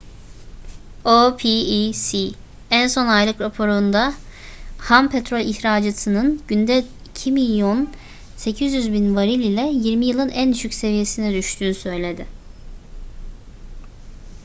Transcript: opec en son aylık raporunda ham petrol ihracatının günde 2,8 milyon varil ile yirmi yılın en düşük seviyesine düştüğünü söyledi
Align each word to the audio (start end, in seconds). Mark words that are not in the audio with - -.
opec 1.05 2.35
en 2.71 2.87
son 2.89 3.07
aylık 3.07 3.41
raporunda 3.41 4.13
ham 4.77 5.09
petrol 5.09 5.39
ihracatının 5.39 6.41
günde 6.47 6.83
2,8 7.15 7.29
milyon 7.31 7.87
varil 9.15 9.39
ile 9.39 9.67
yirmi 9.89 10.05
yılın 10.05 10.29
en 10.29 10.53
düşük 10.53 10.73
seviyesine 10.73 11.33
düştüğünü 11.33 11.73
söyledi 11.75 12.27